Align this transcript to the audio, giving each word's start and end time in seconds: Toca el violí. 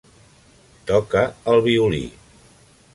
Toca 0.91 1.23
el 1.55 1.63
violí. 1.69 2.05